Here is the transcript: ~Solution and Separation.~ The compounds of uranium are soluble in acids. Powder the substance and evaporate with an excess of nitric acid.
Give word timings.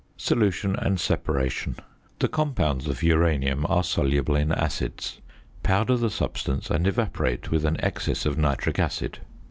~Solution 0.17 0.75
and 0.77 0.99
Separation.~ 0.99 1.75
The 2.17 2.27
compounds 2.27 2.87
of 2.87 3.03
uranium 3.03 3.67
are 3.69 3.83
soluble 3.83 4.35
in 4.35 4.51
acids. 4.51 5.21
Powder 5.61 5.95
the 5.95 6.09
substance 6.09 6.71
and 6.71 6.87
evaporate 6.87 7.51
with 7.51 7.65
an 7.65 7.79
excess 7.81 8.25
of 8.25 8.35
nitric 8.35 8.79
acid. 8.79 9.19